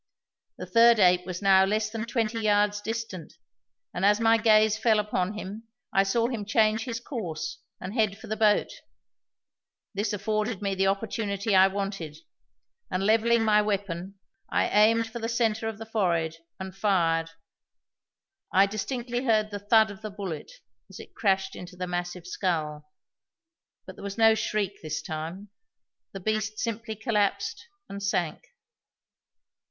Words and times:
The 0.57 0.65
third 0.65 0.97
ape 0.99 1.27
was 1.27 1.43
now 1.43 1.63
less 1.63 1.91
than 1.91 2.05
twenty 2.05 2.39
yards 2.39 2.81
distant, 2.81 3.33
and 3.93 4.03
as 4.03 4.19
my 4.19 4.35
gaze 4.39 4.75
fell 4.75 4.97
upon 4.97 5.33
him 5.37 5.67
I 5.93 6.01
saw 6.01 6.27
him 6.27 6.43
change 6.43 6.85
his 6.85 6.99
course 6.99 7.59
and 7.79 7.93
head 7.93 8.17
for 8.17 8.25
the 8.25 8.35
boat. 8.35 8.71
This 9.93 10.11
afforded 10.11 10.59
me 10.59 10.73
the 10.73 10.87
opportunity 10.87 11.55
I 11.55 11.67
wanted, 11.67 12.17
and 12.89 13.05
levelling 13.05 13.43
my 13.43 13.61
weapon 13.61 14.15
I 14.49 14.69
aimed 14.69 15.05
for 15.05 15.19
the 15.19 15.29
centre 15.29 15.67
of 15.67 15.77
the 15.77 15.85
forehead, 15.85 16.37
and 16.59 16.75
fired. 16.75 17.29
I 18.51 18.65
distinctly 18.65 19.25
heard 19.25 19.51
the 19.51 19.59
thud 19.59 19.91
of 19.91 20.01
the 20.01 20.09
bullet 20.09 20.51
as 20.89 20.99
it 20.99 21.13
crashed 21.13 21.55
into 21.55 21.75
the 21.75 21.85
massive 21.85 22.25
skull; 22.25 22.91
but 23.85 23.97
there 23.97 24.03
was 24.03 24.17
no 24.17 24.33
shriek 24.33 24.81
this 24.81 24.99
time; 25.03 25.49
the 26.11 26.19
beast 26.19 26.57
simply 26.57 26.95
collapsed 26.95 27.67
and 27.87 28.01
sank. 28.01 28.41